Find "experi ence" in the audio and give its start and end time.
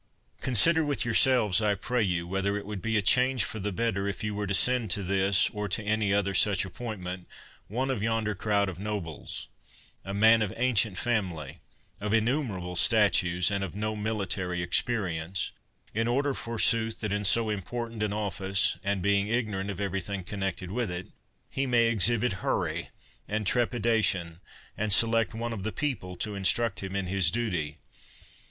14.65-15.51